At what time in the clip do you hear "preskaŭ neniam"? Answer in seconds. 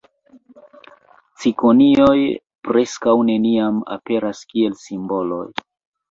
2.67-3.77